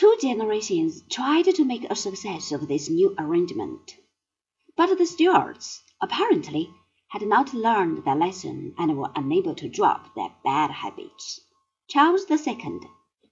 [0.00, 3.96] Two generations tried to make a success of this new arrangement,
[4.74, 6.70] but the Stuarts, apparently,
[7.08, 11.42] had not learned their lesson and were unable to drop their bad habits.
[11.86, 12.80] Charles II,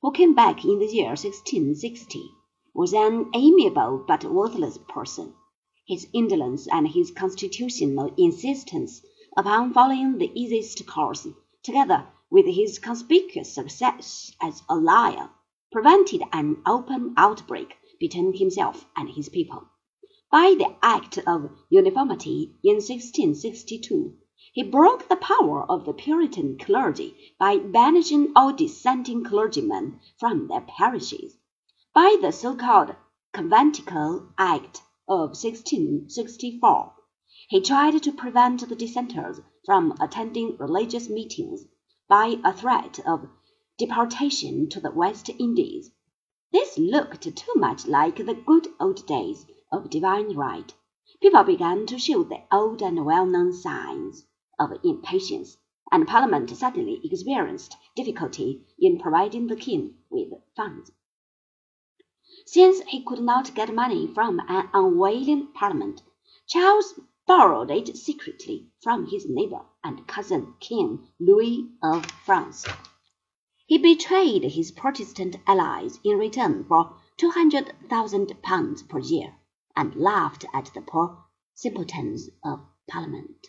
[0.03, 2.31] who came back in the year 1660,
[2.75, 5.33] was an amiable but worthless person.
[5.87, 9.01] His indolence and his constitutional insistence
[9.39, 11.27] upon following the easiest course,
[11.63, 15.31] together with his conspicuous success as a liar,
[15.71, 19.69] prevented an open outbreak between himself and his people.
[20.31, 24.15] By the Act of Uniformity in 1662,
[24.53, 30.61] he broke the power of the Puritan clergy by banishing all dissenting clergymen from their
[30.61, 31.37] parishes.
[31.95, 32.95] By the so-called
[33.33, 36.95] Conventicle Act of 1664,
[37.49, 41.65] he tried to prevent the dissenters from attending religious meetings
[42.09, 43.29] by a threat of
[43.79, 45.93] deportation to the West Indies.
[46.51, 50.75] This looked too much like the good old days of divine right.
[51.23, 54.27] People began to show the old and well-known signs
[54.59, 55.57] of impatience,
[55.93, 60.91] and Parliament suddenly experienced difficulty in providing the king with funds.
[62.47, 66.03] Since he could not get money from an unwilling Parliament,
[66.49, 72.67] Charles borrowed it secretly from his neighbor and cousin King Louis of France.
[73.69, 79.35] He betrayed his Protestant allies in return for two hundred thousand pounds per year,
[79.77, 81.19] and laughed at the poor
[81.53, 83.49] simpletons of Parliament.